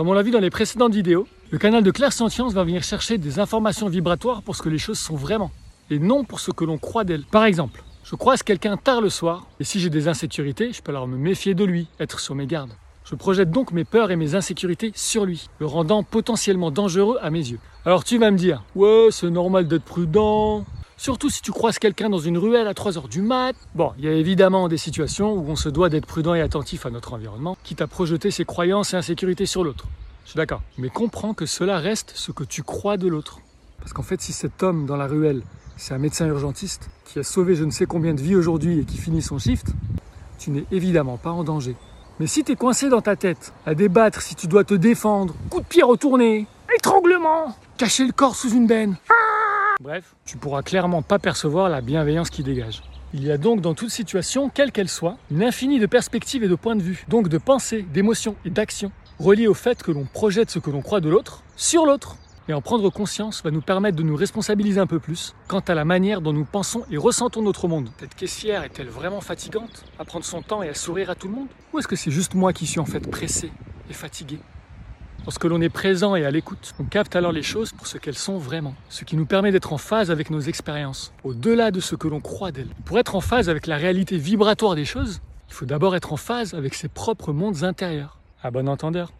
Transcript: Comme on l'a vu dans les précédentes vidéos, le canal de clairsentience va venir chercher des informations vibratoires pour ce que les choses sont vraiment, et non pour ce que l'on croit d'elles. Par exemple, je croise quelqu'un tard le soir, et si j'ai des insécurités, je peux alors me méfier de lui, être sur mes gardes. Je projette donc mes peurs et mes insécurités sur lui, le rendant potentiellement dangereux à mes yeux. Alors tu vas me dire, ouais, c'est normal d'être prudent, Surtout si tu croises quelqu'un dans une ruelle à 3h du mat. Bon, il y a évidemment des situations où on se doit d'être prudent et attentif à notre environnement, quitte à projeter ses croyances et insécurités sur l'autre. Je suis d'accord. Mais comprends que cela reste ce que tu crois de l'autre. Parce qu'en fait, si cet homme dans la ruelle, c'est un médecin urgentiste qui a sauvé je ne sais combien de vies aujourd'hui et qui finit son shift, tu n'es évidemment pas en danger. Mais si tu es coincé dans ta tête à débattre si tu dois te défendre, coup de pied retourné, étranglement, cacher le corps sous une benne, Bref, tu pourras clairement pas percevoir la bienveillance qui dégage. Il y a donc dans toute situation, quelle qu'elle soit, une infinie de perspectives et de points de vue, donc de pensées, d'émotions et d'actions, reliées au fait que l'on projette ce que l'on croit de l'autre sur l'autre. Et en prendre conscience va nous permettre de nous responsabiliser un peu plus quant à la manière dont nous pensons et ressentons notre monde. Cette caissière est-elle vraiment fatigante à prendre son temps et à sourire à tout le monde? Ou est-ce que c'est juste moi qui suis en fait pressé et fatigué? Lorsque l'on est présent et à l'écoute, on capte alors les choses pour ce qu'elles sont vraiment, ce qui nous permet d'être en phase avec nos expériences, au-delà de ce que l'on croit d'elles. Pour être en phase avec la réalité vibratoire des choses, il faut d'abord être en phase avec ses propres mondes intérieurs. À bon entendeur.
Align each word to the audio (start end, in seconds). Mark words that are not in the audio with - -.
Comme 0.00 0.08
on 0.08 0.14
l'a 0.14 0.22
vu 0.22 0.30
dans 0.30 0.40
les 0.40 0.48
précédentes 0.48 0.94
vidéos, 0.94 1.28
le 1.50 1.58
canal 1.58 1.82
de 1.82 1.90
clairsentience 1.90 2.54
va 2.54 2.64
venir 2.64 2.82
chercher 2.82 3.18
des 3.18 3.38
informations 3.38 3.86
vibratoires 3.86 4.40
pour 4.40 4.56
ce 4.56 4.62
que 4.62 4.70
les 4.70 4.78
choses 4.78 4.98
sont 4.98 5.14
vraiment, 5.14 5.50
et 5.90 5.98
non 5.98 6.24
pour 6.24 6.40
ce 6.40 6.50
que 6.50 6.64
l'on 6.64 6.78
croit 6.78 7.04
d'elles. 7.04 7.26
Par 7.30 7.44
exemple, 7.44 7.84
je 8.02 8.16
croise 8.16 8.42
quelqu'un 8.42 8.78
tard 8.78 9.02
le 9.02 9.10
soir, 9.10 9.46
et 9.60 9.64
si 9.64 9.78
j'ai 9.78 9.90
des 9.90 10.08
insécurités, 10.08 10.72
je 10.72 10.80
peux 10.80 10.90
alors 10.90 11.06
me 11.06 11.18
méfier 11.18 11.52
de 11.52 11.64
lui, 11.64 11.86
être 11.98 12.18
sur 12.18 12.34
mes 12.34 12.46
gardes. 12.46 12.72
Je 13.04 13.14
projette 13.14 13.50
donc 13.50 13.72
mes 13.72 13.84
peurs 13.84 14.10
et 14.10 14.16
mes 14.16 14.34
insécurités 14.34 14.90
sur 14.94 15.26
lui, 15.26 15.50
le 15.58 15.66
rendant 15.66 16.02
potentiellement 16.02 16.70
dangereux 16.70 17.18
à 17.20 17.28
mes 17.28 17.50
yeux. 17.50 17.60
Alors 17.84 18.02
tu 18.02 18.16
vas 18.16 18.30
me 18.30 18.38
dire, 18.38 18.62
ouais, 18.76 19.08
c'est 19.10 19.28
normal 19.28 19.68
d'être 19.68 19.84
prudent, 19.84 20.64
Surtout 21.00 21.30
si 21.30 21.40
tu 21.40 21.50
croises 21.50 21.78
quelqu'un 21.78 22.10
dans 22.10 22.18
une 22.18 22.36
ruelle 22.36 22.68
à 22.68 22.74
3h 22.74 23.08
du 23.08 23.22
mat. 23.22 23.56
Bon, 23.74 23.94
il 23.96 24.04
y 24.04 24.08
a 24.08 24.12
évidemment 24.12 24.68
des 24.68 24.76
situations 24.76 25.32
où 25.32 25.46
on 25.48 25.56
se 25.56 25.70
doit 25.70 25.88
d'être 25.88 26.04
prudent 26.04 26.34
et 26.34 26.42
attentif 26.42 26.84
à 26.84 26.90
notre 26.90 27.14
environnement, 27.14 27.56
quitte 27.64 27.80
à 27.80 27.86
projeter 27.86 28.30
ses 28.30 28.44
croyances 28.44 28.92
et 28.92 28.98
insécurités 28.98 29.46
sur 29.46 29.64
l'autre. 29.64 29.86
Je 30.26 30.32
suis 30.32 30.36
d'accord. 30.36 30.60
Mais 30.76 30.90
comprends 30.90 31.32
que 31.32 31.46
cela 31.46 31.78
reste 31.78 32.12
ce 32.14 32.32
que 32.32 32.44
tu 32.44 32.62
crois 32.62 32.98
de 32.98 33.08
l'autre. 33.08 33.38
Parce 33.78 33.94
qu'en 33.94 34.02
fait, 34.02 34.20
si 34.20 34.34
cet 34.34 34.62
homme 34.62 34.84
dans 34.84 34.98
la 34.98 35.06
ruelle, 35.06 35.42
c'est 35.78 35.94
un 35.94 35.98
médecin 35.98 36.26
urgentiste 36.26 36.90
qui 37.06 37.18
a 37.18 37.22
sauvé 37.22 37.54
je 37.54 37.64
ne 37.64 37.70
sais 37.70 37.86
combien 37.86 38.12
de 38.12 38.20
vies 38.20 38.36
aujourd'hui 38.36 38.80
et 38.80 38.84
qui 38.84 38.98
finit 38.98 39.22
son 39.22 39.38
shift, 39.38 39.68
tu 40.38 40.50
n'es 40.50 40.66
évidemment 40.70 41.16
pas 41.16 41.30
en 41.30 41.44
danger. 41.44 41.76
Mais 42.18 42.26
si 42.26 42.44
tu 42.44 42.52
es 42.52 42.56
coincé 42.56 42.90
dans 42.90 43.00
ta 43.00 43.16
tête 43.16 43.54
à 43.64 43.74
débattre 43.74 44.20
si 44.20 44.34
tu 44.34 44.48
dois 44.48 44.64
te 44.64 44.74
défendre, 44.74 45.34
coup 45.48 45.60
de 45.60 45.66
pied 45.66 45.82
retourné, 45.82 46.46
étranglement, 46.76 47.56
cacher 47.78 48.04
le 48.04 48.12
corps 48.12 48.36
sous 48.36 48.50
une 48.50 48.66
benne, 48.66 48.98
Bref, 49.80 50.14
tu 50.26 50.36
pourras 50.36 50.60
clairement 50.60 51.00
pas 51.00 51.18
percevoir 51.18 51.70
la 51.70 51.80
bienveillance 51.80 52.28
qui 52.28 52.42
dégage. 52.42 52.82
Il 53.14 53.24
y 53.24 53.32
a 53.32 53.38
donc 53.38 53.62
dans 53.62 53.72
toute 53.72 53.88
situation, 53.88 54.50
quelle 54.50 54.72
qu'elle 54.72 54.90
soit, 54.90 55.16
une 55.30 55.42
infinie 55.42 55.80
de 55.80 55.86
perspectives 55.86 56.44
et 56.44 56.48
de 56.48 56.54
points 56.54 56.76
de 56.76 56.82
vue, 56.82 57.06
donc 57.08 57.28
de 57.28 57.38
pensées, 57.38 57.80
d'émotions 57.80 58.36
et 58.44 58.50
d'actions, 58.50 58.92
reliées 59.18 59.46
au 59.46 59.54
fait 59.54 59.82
que 59.82 59.90
l'on 59.90 60.04
projette 60.04 60.50
ce 60.50 60.58
que 60.58 60.68
l'on 60.68 60.82
croit 60.82 61.00
de 61.00 61.08
l'autre 61.08 61.44
sur 61.56 61.86
l'autre. 61.86 62.16
Et 62.46 62.52
en 62.52 62.60
prendre 62.60 62.90
conscience 62.90 63.42
va 63.42 63.50
nous 63.50 63.62
permettre 63.62 63.96
de 63.96 64.02
nous 64.02 64.16
responsabiliser 64.16 64.80
un 64.80 64.86
peu 64.86 64.98
plus 64.98 65.34
quant 65.48 65.60
à 65.60 65.72
la 65.72 65.86
manière 65.86 66.20
dont 66.20 66.34
nous 66.34 66.44
pensons 66.44 66.84
et 66.90 66.98
ressentons 66.98 67.40
notre 67.40 67.66
monde. 67.66 67.88
Cette 68.00 68.14
caissière 68.14 68.64
est-elle 68.64 68.90
vraiment 68.90 69.22
fatigante 69.22 69.86
à 69.98 70.04
prendre 70.04 70.26
son 70.26 70.42
temps 70.42 70.62
et 70.62 70.68
à 70.68 70.74
sourire 70.74 71.08
à 71.08 71.14
tout 71.14 71.28
le 71.28 71.34
monde? 71.36 71.48
Ou 71.72 71.78
est-ce 71.78 71.88
que 71.88 71.96
c'est 71.96 72.10
juste 72.10 72.34
moi 72.34 72.52
qui 72.52 72.66
suis 72.66 72.80
en 72.80 72.86
fait 72.86 73.10
pressé 73.10 73.50
et 73.88 73.94
fatigué? 73.94 74.40
Lorsque 75.24 75.44
l'on 75.44 75.60
est 75.60 75.68
présent 75.68 76.16
et 76.16 76.24
à 76.24 76.30
l'écoute, 76.30 76.74
on 76.80 76.84
capte 76.84 77.14
alors 77.14 77.32
les 77.32 77.42
choses 77.42 77.72
pour 77.72 77.86
ce 77.86 77.98
qu'elles 77.98 78.16
sont 78.16 78.38
vraiment, 78.38 78.74
ce 78.88 79.04
qui 79.04 79.16
nous 79.16 79.26
permet 79.26 79.52
d'être 79.52 79.72
en 79.72 79.78
phase 79.78 80.10
avec 80.10 80.30
nos 80.30 80.40
expériences, 80.40 81.12
au-delà 81.24 81.70
de 81.70 81.80
ce 81.80 81.94
que 81.94 82.08
l'on 82.08 82.20
croit 82.20 82.52
d'elles. 82.52 82.74
Pour 82.86 82.98
être 82.98 83.14
en 83.14 83.20
phase 83.20 83.48
avec 83.48 83.66
la 83.66 83.76
réalité 83.76 84.16
vibratoire 84.16 84.74
des 84.74 84.86
choses, 84.86 85.20
il 85.48 85.54
faut 85.54 85.66
d'abord 85.66 85.94
être 85.94 86.12
en 86.12 86.16
phase 86.16 86.54
avec 86.54 86.74
ses 86.74 86.88
propres 86.88 87.32
mondes 87.32 87.64
intérieurs. 87.64 88.18
À 88.42 88.50
bon 88.50 88.68
entendeur. 88.68 89.12